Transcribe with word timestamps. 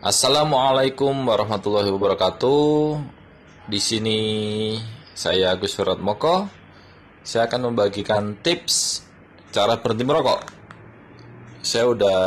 Assalamualaikum 0.00 1.12
warahmatullahi 1.28 1.92
wabarakatuh. 1.92 2.96
Di 3.68 3.76
sini 3.76 4.18
saya 5.12 5.52
Agus 5.52 5.76
Firot 5.76 6.00
Moko. 6.00 6.48
Saya 7.20 7.44
akan 7.44 7.68
membagikan 7.68 8.32
tips 8.40 9.04
cara 9.52 9.76
berhenti 9.76 10.08
merokok. 10.08 10.40
Saya 11.60 11.92
udah 11.92 12.20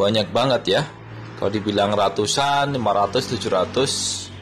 banyak 0.00 0.32
banget 0.32 0.62
ya. 0.72 0.88
Kalau 1.36 1.52
dibilang 1.52 1.92
ratusan, 1.92 2.80
500, 2.80 4.32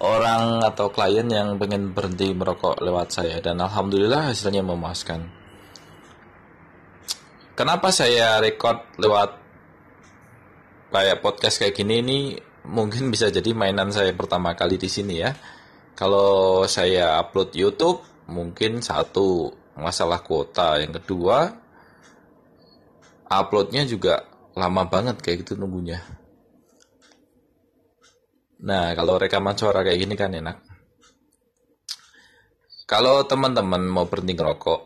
orang 0.00 0.64
atau 0.64 0.88
klien 0.88 1.28
yang 1.28 1.60
pengen 1.60 1.92
berhenti 1.92 2.32
merokok 2.32 2.80
lewat 2.80 3.12
saya 3.12 3.44
dan 3.44 3.60
alhamdulillah 3.60 4.32
hasilnya 4.32 4.64
memuaskan. 4.64 5.20
Kenapa 7.52 7.92
saya 7.92 8.40
record 8.40 8.96
lewat 8.96 9.45
kayak 10.90 11.22
podcast 11.22 11.58
kayak 11.62 11.74
gini 11.74 11.94
ini 12.02 12.18
mungkin 12.66 13.08
bisa 13.14 13.30
jadi 13.30 13.54
mainan 13.54 13.90
saya 13.94 14.12
pertama 14.12 14.54
kali 14.58 14.78
di 14.78 14.90
sini 14.90 15.22
ya. 15.22 15.34
Kalau 15.96 16.64
saya 16.68 17.16
upload 17.24 17.56
YouTube 17.56 18.04
mungkin 18.28 18.84
satu 18.84 19.48
masalah 19.78 20.20
kuota, 20.20 20.76
yang 20.76 20.92
kedua 20.92 21.48
uploadnya 23.26 23.88
juga 23.88 24.28
lama 24.52 24.84
banget 24.84 25.20
kayak 25.24 25.44
gitu 25.44 25.56
nunggunya. 25.56 26.04
Nah, 28.56 28.96
kalau 28.96 29.20
rekaman 29.20 29.56
suara 29.56 29.84
kayak 29.84 30.00
gini 30.00 30.14
kan 30.16 30.32
enak. 30.32 30.64
Kalau 32.86 33.26
teman-teman 33.26 33.82
mau 33.84 34.06
berhenti 34.06 34.32
ngerokok, 34.32 34.80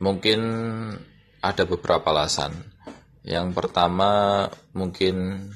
mungkin 0.00 0.40
ada 1.44 1.62
beberapa 1.68 2.14
alasan 2.14 2.73
yang 3.24 3.56
pertama 3.56 4.44
mungkin 4.76 5.48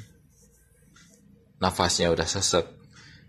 nafasnya 1.60 2.08
udah 2.08 2.24
sesek. 2.24 2.64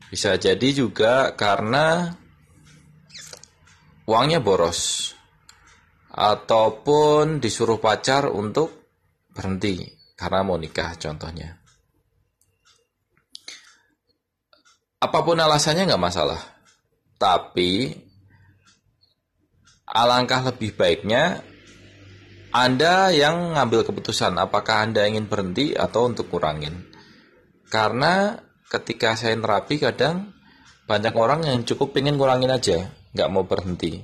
Bisa 0.07 0.39
jadi 0.39 0.67
juga 0.71 1.35
karena 1.35 2.15
uangnya 4.07 4.39
boros. 4.39 5.11
Ataupun 6.09 7.37
disuruh 7.43 7.77
pacar 7.77 8.31
untuk 8.31 8.89
berhenti 9.29 9.85
karena 10.17 10.41
mau 10.41 10.57
nikah 10.57 10.95
contohnya. 10.95 11.59
Apa 14.99 15.19
pun 15.23 15.35
alasannya 15.35 15.83
nggak 15.83 16.01
masalah. 16.01 16.41
Tapi 17.19 17.91
alangkah 19.83 20.47
lebih 20.47 20.75
baiknya 20.79 21.43
anda 22.49 23.13
yang 23.13 23.53
ngambil 23.53 23.85
keputusan 23.85 24.33
apakah 24.41 24.81
Anda 24.81 25.05
ingin 25.05 25.29
berhenti 25.29 25.77
atau 25.77 26.09
untuk 26.09 26.33
kurangin. 26.33 26.89
Karena 27.69 28.41
ketika 28.65 29.13
saya 29.13 29.37
terapi 29.37 29.77
kadang 29.77 30.33
banyak 30.89 31.13
orang 31.13 31.45
yang 31.45 31.61
cukup 31.61 31.93
ingin 32.01 32.17
kurangin 32.17 32.49
aja, 32.49 32.89
nggak 33.13 33.29
mau 33.29 33.45
berhenti. 33.45 34.01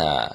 Nah, 0.00 0.32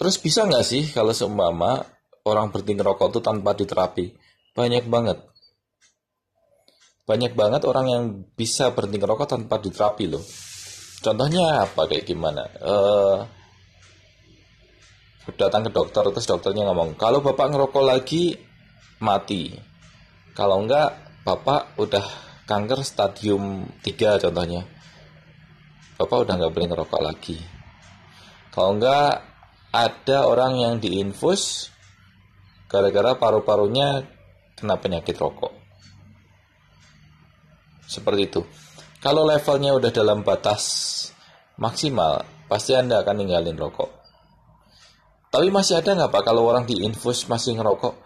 terus 0.00 0.16
bisa 0.16 0.48
nggak 0.48 0.64
sih 0.64 0.88
kalau 0.88 1.12
seumpama 1.12 1.84
orang 2.24 2.48
berhenti 2.48 2.72
ngerokok 2.72 3.08
itu 3.12 3.20
tanpa 3.20 3.52
diterapi? 3.52 4.16
Banyak 4.56 4.88
banget. 4.88 5.20
Banyak 7.04 7.36
banget 7.36 7.68
orang 7.68 7.86
yang 7.92 8.04
bisa 8.32 8.72
berhenti 8.72 8.96
ngerokok 8.96 9.28
tanpa 9.28 9.60
diterapi 9.60 10.08
loh. 10.08 10.24
Contohnya 11.04 11.68
apa 11.68 11.84
kayak 11.84 12.08
gimana? 12.08 12.48
Uh, 12.64 13.43
datang 15.32 15.64
ke 15.64 15.70
dokter 15.72 16.04
terus 16.12 16.28
dokternya 16.28 16.68
ngomong 16.68 17.00
kalau 17.00 17.24
bapak 17.24 17.48
ngerokok 17.48 17.84
lagi 17.84 18.36
mati. 19.00 19.56
Kalau 20.36 20.60
enggak 20.60 20.92
bapak 21.24 21.80
udah 21.80 22.04
kanker 22.44 22.84
stadium 22.84 23.64
3 23.80 24.20
contohnya. 24.28 24.68
Bapak 25.96 26.28
udah 26.28 26.34
nggak 26.36 26.52
boleh 26.52 26.68
ngerokok 26.68 27.00
lagi. 27.00 27.38
Kalau 28.52 28.76
enggak 28.76 29.24
ada 29.72 30.18
orang 30.28 30.52
yang 30.60 30.74
diinfus 30.78 31.72
gara-gara 32.68 33.16
paru-parunya 33.16 34.04
kena 34.58 34.76
penyakit 34.76 35.16
rokok. 35.16 35.54
Seperti 37.88 38.22
itu. 38.26 38.42
Kalau 39.00 39.24
levelnya 39.24 39.76
udah 39.76 39.92
dalam 39.92 40.24
batas 40.26 40.64
maksimal 41.60 42.24
pasti 42.50 42.74
anda 42.74 43.00
akan 43.04 43.22
ninggalin 43.22 43.54
rokok 43.54 44.03
tapi 45.34 45.50
masih 45.50 45.82
ada 45.82 45.98
nggak 45.98 46.14
Pak 46.14 46.22
kalau 46.30 46.46
orang 46.46 46.62
diinfus 46.62 47.26
masih 47.26 47.58
ngerokok? 47.58 47.98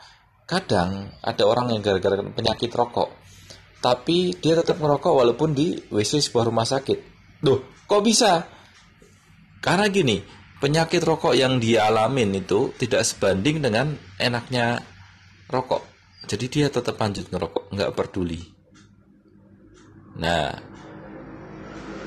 Kadang 0.48 1.12
ada 1.20 1.44
orang 1.44 1.76
yang 1.76 1.84
gara-gara 1.84 2.24
penyakit 2.24 2.72
rokok, 2.72 3.12
tapi 3.84 4.32
dia 4.40 4.56
tetap 4.56 4.80
ngerokok 4.80 5.12
walaupun 5.12 5.52
di 5.52 5.76
WC 5.92 6.24
sebuah 6.24 6.48
rumah 6.48 6.64
sakit. 6.64 6.96
Duh, 7.44 7.84
kok 7.84 8.00
bisa? 8.00 8.48
Karena 9.60 9.92
gini, 9.92 10.24
penyakit 10.56 11.04
rokok 11.04 11.36
yang 11.36 11.60
dia 11.60 11.92
alamin 11.92 12.32
itu 12.32 12.72
tidak 12.80 13.04
sebanding 13.04 13.60
dengan 13.60 13.92
enaknya 14.16 14.80
rokok. 15.52 15.84
Jadi 16.32 16.48
dia 16.48 16.72
tetap 16.72 16.96
lanjut 16.96 17.28
ngerokok, 17.28 17.76
nggak 17.76 17.92
peduli. 17.92 18.40
Nah, 20.16 20.56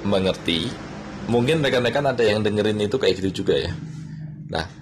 mengerti? 0.01 0.65
Mungkin 1.29 1.61
rekan-rekan 1.61 2.09
ada 2.09 2.25
yang 2.25 2.41
dengerin 2.41 2.81
itu 2.81 2.97
kayak 2.97 3.21
gitu 3.21 3.45
juga 3.45 3.69
ya. 3.69 3.71
Nah, 4.49 4.80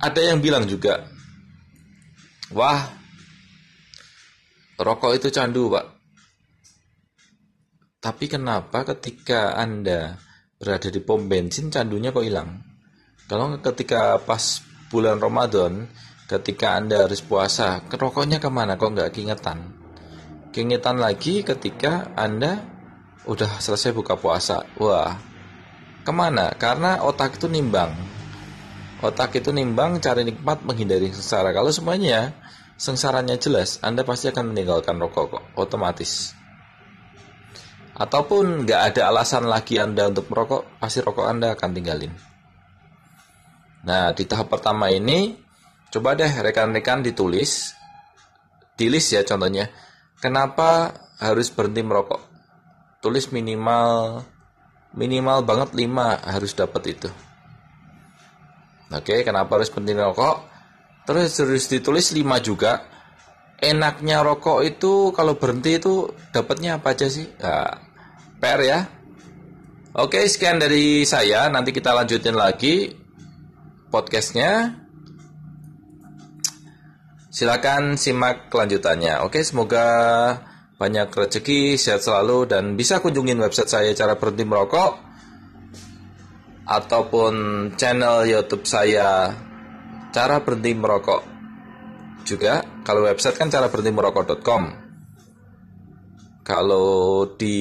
ada 0.00 0.20
yang 0.24 0.40
bilang 0.40 0.64
juga, 0.64 1.04
wah, 2.56 2.88
rokok 4.80 5.12
itu 5.20 5.28
candu, 5.28 5.68
Pak. 5.68 5.86
Tapi 8.00 8.24
kenapa 8.32 8.88
ketika 8.88 9.52
Anda 9.60 10.16
berada 10.56 10.88
di 10.88 11.04
pom 11.04 11.28
bensin 11.28 11.68
candunya 11.68 12.16
kok 12.16 12.24
hilang? 12.24 12.64
Kalau 13.28 13.60
ketika 13.60 14.16
pas 14.24 14.64
bulan 14.88 15.20
Ramadan, 15.20 15.84
ketika 16.24 16.80
Anda 16.80 17.04
harus 17.04 17.20
puasa, 17.20 17.84
rokoknya 17.84 18.40
ke 18.40 18.48
mana? 18.48 18.80
Kok 18.80 18.90
nggak 18.96 19.12
keingetan? 19.12 19.76
Keingetan 20.48 20.96
lagi 20.96 21.44
ketika 21.44 22.16
Anda 22.16 22.64
udah 23.28 23.60
selesai 23.60 23.92
buka 23.92 24.16
puasa. 24.16 24.64
Wah, 24.80 25.12
ke 26.00 26.10
mana? 26.10 26.56
Karena 26.56 27.04
otak 27.04 27.36
itu 27.36 27.52
nimbang 27.52 28.19
Otak 29.00 29.40
itu 29.40 29.48
nimbang 29.48 29.96
cari 29.96 30.28
nikmat 30.28 30.60
menghindari 30.60 31.08
sengsara. 31.08 31.56
Kalau 31.56 31.72
semuanya 31.72 32.36
sengsaranya 32.76 33.40
jelas, 33.40 33.80
Anda 33.80 34.04
pasti 34.04 34.28
akan 34.28 34.52
meninggalkan 34.52 35.00
rokok 35.00 35.24
kok, 35.32 35.44
otomatis. 35.56 36.36
Ataupun 37.96 38.68
nggak 38.68 38.80
ada 38.92 39.08
alasan 39.08 39.48
lagi 39.48 39.80
Anda 39.80 40.12
untuk 40.12 40.28
merokok, 40.28 40.76
pasti 40.76 41.00
rokok 41.00 41.24
Anda 41.24 41.56
akan 41.56 41.70
tinggalin. 41.72 42.12
Nah, 43.88 44.12
di 44.12 44.28
tahap 44.28 44.52
pertama 44.52 44.92
ini, 44.92 45.32
coba 45.88 46.12
deh 46.12 46.28
rekan-rekan 46.28 47.00
ditulis, 47.00 47.72
di 48.76 48.92
list 48.92 49.16
ya 49.16 49.24
contohnya, 49.24 49.72
kenapa 50.20 50.92
harus 51.20 51.48
berhenti 51.48 51.80
merokok? 51.80 52.20
Tulis 53.00 53.32
minimal, 53.32 54.24
minimal 54.92 55.40
banget 55.44 55.72
5 55.72 56.20
harus 56.20 56.52
dapat 56.52 56.82
itu. 56.92 57.08
Oke, 58.90 59.22
kenapa 59.22 59.54
harus 59.54 59.70
penting 59.70 59.94
rokok? 59.94 60.50
Terus 61.06 61.30
harus 61.38 61.64
ditulis 61.70 62.10
5 62.10 62.42
juga. 62.42 62.90
Enaknya 63.62 64.26
rokok 64.26 64.66
itu 64.66 65.14
kalau 65.14 65.38
berhenti 65.38 65.78
itu 65.78 66.10
dapatnya 66.34 66.82
apa 66.82 66.96
aja 66.96 67.06
sih? 67.06 67.30
Nah, 67.38 67.70
PR 68.42 68.60
ya. 68.66 68.78
Oke, 69.94 70.26
sekian 70.26 70.58
dari 70.58 71.06
saya. 71.06 71.46
Nanti 71.46 71.70
kita 71.70 71.94
lanjutin 71.94 72.34
lagi 72.34 72.90
podcastnya. 73.94 74.74
Silakan 77.30 77.94
simak 77.94 78.50
kelanjutannya. 78.50 79.22
Oke, 79.22 79.46
semoga 79.46 79.86
banyak 80.80 81.12
rezeki, 81.14 81.78
sehat 81.78 82.02
selalu, 82.02 82.50
dan 82.50 82.74
bisa 82.74 82.98
kunjungin 82.98 83.38
website 83.38 83.70
saya 83.70 83.90
cara 83.94 84.18
berhenti 84.18 84.42
merokok 84.42 85.09
ataupun 86.70 87.34
channel 87.74 88.22
YouTube 88.30 88.62
saya 88.62 89.34
cara 90.14 90.38
berhenti 90.38 90.70
merokok. 90.70 91.22
Juga 92.22 92.62
kalau 92.86 93.10
website 93.10 93.34
kan 93.34 93.50
cara 93.50 93.66
berhenti 93.66 93.90
merokok.com. 93.90 94.62
Kalau 96.46 97.26
di 97.34 97.58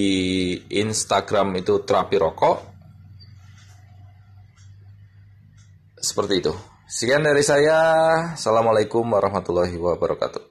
Instagram 0.70 1.58
itu 1.58 1.82
terapi 1.82 2.16
rokok. 2.22 2.58
Seperti 6.00 6.34
itu. 6.40 6.54
Sekian 6.90 7.22
dari 7.22 7.44
saya. 7.46 7.78
Assalamualaikum 8.34 9.04
warahmatullahi 9.04 9.78
wabarakatuh. 9.78 10.49